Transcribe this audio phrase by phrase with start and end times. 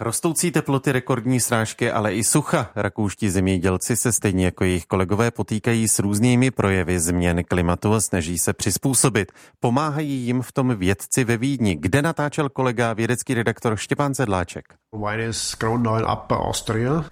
[0.00, 2.70] Rostoucí teploty, rekordní srážky, ale i sucha.
[2.76, 8.38] Rakouští zemědělci se stejně jako jejich kolegové potýkají s různými projevy změn klimatu a snaží
[8.38, 9.32] se přizpůsobit.
[9.60, 14.74] Pomáhají jim v tom vědci ve Vídni, kde natáčel kolega vědecký redaktor Štěpán Sedláček.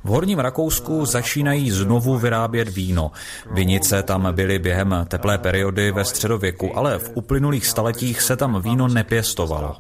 [0.05, 3.11] V Horním Rakousku začínají znovu vyrábět víno.
[3.51, 8.89] Vinice tam byly během teplé periody ve středověku, ale v uplynulých staletích se tam víno
[8.89, 9.77] nepěstovalo.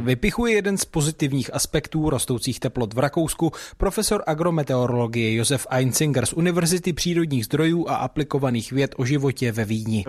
[0.00, 6.92] Vypichuje jeden z pozitivních aspektů rostoucích teplot v Rakousku profesor agrometeorologie Josef Einzinger z Univerzity
[6.92, 10.04] přírodních zdrojů a aplikovaných věd o životě ve Vídni.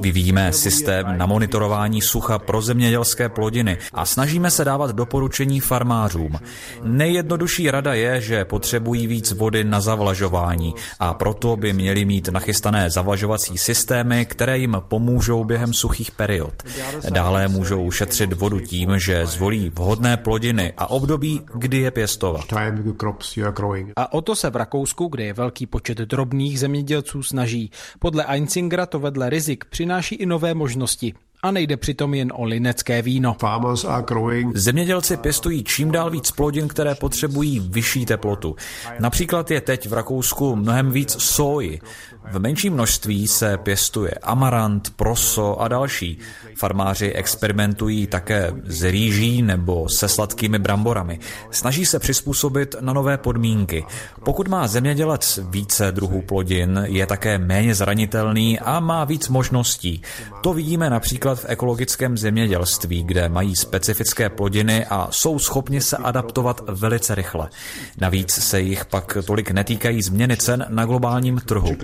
[0.00, 6.38] Vyvíjíme systém na monitorování sucha pro země zemědělské plodiny a snažíme se dávat doporučení farmářům.
[6.82, 12.90] Nejjednodušší rada je, že potřebují víc vody na zavlažování a proto by měli mít nachystané
[12.90, 16.62] zavlažovací systémy, které jim pomůžou během suchých period.
[17.10, 22.44] Dále můžou šetřit vodu tím, že zvolí vhodné plodiny a období, kdy je pěstovat.
[23.96, 27.70] A o to se v Rakousku, kde je velký počet drobných zemědělců, snaží.
[27.98, 33.02] Podle Einzingera to vedle rizik přináší i nové možnosti a nejde přitom jen o linecké
[33.02, 33.36] víno.
[34.54, 38.56] Zemědělci pěstují čím dál víc plodin, které potřebují vyšší teplotu.
[38.98, 41.80] Například je teď v Rakousku mnohem víc soji.
[42.30, 46.18] V menším množství se pěstuje amarant, proso a další.
[46.56, 51.18] Farmáři experimentují také s rýží nebo se sladkými bramborami.
[51.50, 53.84] Snaží se přizpůsobit na nové podmínky.
[54.24, 60.02] Pokud má zemědělec více druhů plodin, je také méně zranitelný a má víc možností.
[60.40, 66.60] To vidíme například v ekologickém zemědělství, kde mají specifické plodiny a jsou schopni se adaptovat
[66.66, 67.48] velice rychle.
[68.00, 71.76] Navíc se jich pak tolik netýkají změny cen na globálním trhu.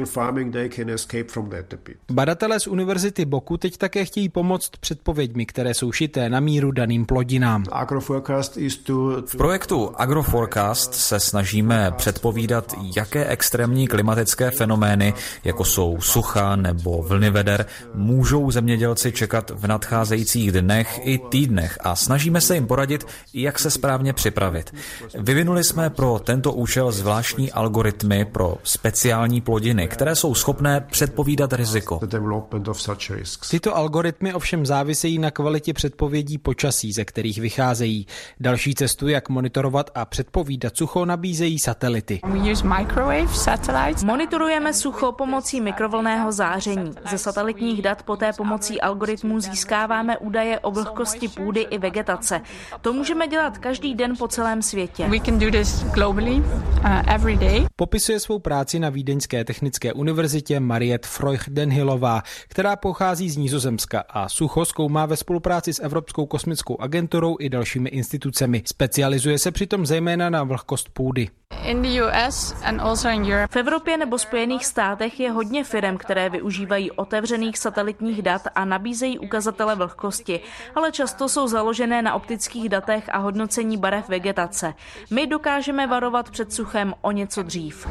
[2.10, 7.06] Badatelé z Univerzity Boku teď také chtějí pomoct předpověďmi, které jsou šité na míru daným
[7.06, 7.64] plodinám.
[9.26, 17.30] V projektu Agroforecast se snažíme předpovídat, jaké extrémní klimatické fenomény, jako jsou sucha nebo vlny
[17.30, 23.58] veder, můžou zemědělci čekat v nadcházejících dnech i týdnech a snažíme se jim poradit, jak
[23.58, 24.74] se správně připravit.
[25.18, 32.00] Vyvinuli jsme pro tento účel zvláštní algoritmy pro speciální plodiny, které jsou schopné předpovídat riziko.
[33.50, 38.06] Tyto algoritmy ovšem závisejí na kvalitě předpovědí počasí, ze kterých vycházejí.
[38.40, 42.20] Další cestu, jak monitorovat a předpovídat sucho, nabízejí satelity.
[44.04, 46.92] Monitorujeme sucho pomocí mikrovlného záření.
[47.10, 52.40] Ze satelitních dat poté pomocí algoritmů získáváme údaje o vlhkosti půdy i vegetace.
[52.80, 55.04] To můžeme dělat každý den po celém světě.
[55.04, 55.20] Uh,
[57.76, 60.07] Popisuje svou práci na Vídeňské technické univerzitě
[60.60, 67.36] Mariet Freuchtenhilová, která pochází z Nizozemska a sucho zkoumá ve spolupráci s Evropskou kosmickou agenturou
[67.40, 68.62] i dalšími institucemi.
[68.66, 71.28] Specializuje se přitom zejména na vlhkost půdy.
[73.50, 79.18] V Evropě nebo Spojených státech je hodně firm, které využívají otevřených satelitních dat a nabízejí
[79.18, 80.40] ukazatele vlhkosti,
[80.74, 84.74] ale často jsou založené na optických datech a hodnocení barev vegetace.
[85.10, 87.88] My dokážeme varovat před suchem o něco dřív.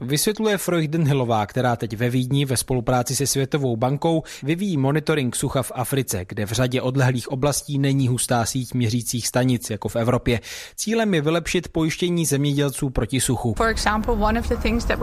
[0.00, 5.72] Vysvětluje Freudenhillová, která teď ve Vídni ve spolupráci se Světovou bankou vyvíjí monitoring sucha v
[5.74, 10.40] Africe, kde v řadě odlehlých oblastí není hustá síť měřících stanic jako v Evropě.
[10.76, 13.54] Cílem je vylepšit pojištění zemědělců proti suchu.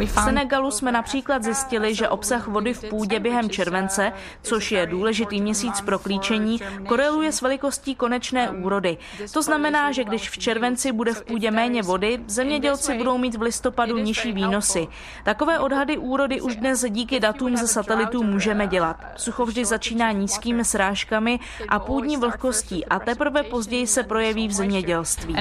[0.05, 5.41] V Senegalu jsme například zjistili, že obsah vody v půdě během července, což je důležitý
[5.41, 8.97] měsíc pro klíčení, koreluje s velikostí konečné úrody.
[9.33, 13.41] To znamená, že když v červenci bude v půdě méně vody, zemědělci budou mít v
[13.41, 14.87] listopadu nižší výnosy.
[15.23, 18.97] Takové odhady úrody už dnes díky datům ze satelitů můžeme dělat.
[19.15, 25.35] Sucho vždy začíná nízkými srážkami a půdní vlhkostí a teprve později se projeví v zemědělství.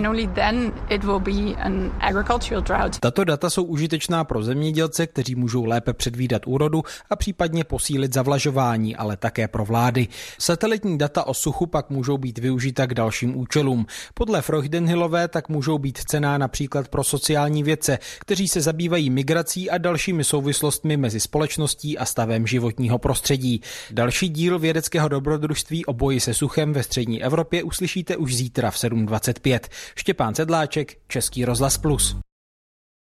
[3.00, 8.97] Tato data jsou užitečná pro zemědělce, kteří můžou lépe předvídat úrodu a případně posílit zavlažování,
[8.97, 10.09] ale také pro vlády.
[10.39, 13.87] Satelitní data o suchu pak můžou být využita k dalším účelům.
[14.14, 19.79] Podle Freudenhillové tak můžou být cená například pro sociální vědce, kteří se zabývají migrací a
[19.79, 23.61] dalšími souvislostmi mezi společností a stavem životního prostředí.
[23.91, 28.76] Další díl vědeckého dobrodružství o boji se suchem ve střední Evropě uslyšíte už zítra v
[28.76, 29.61] 7.25.
[29.97, 32.16] Štěpán Sedláček, Český rozhlas Plus.